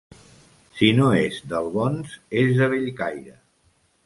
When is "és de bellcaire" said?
2.45-3.39